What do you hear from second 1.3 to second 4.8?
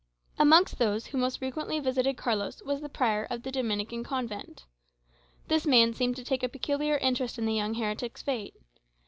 frequently visited Carlos was the prior of the Dominican convent.